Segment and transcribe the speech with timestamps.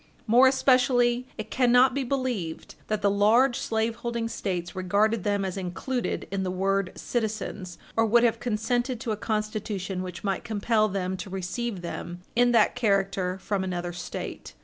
[0.25, 6.27] More especially, it cannot be believed that the large slaveholding States regarded them as included
[6.31, 11.17] in the word citizens, or would have consented to a Constitution which might compel them
[11.17, 14.55] to receive them in that character from another State.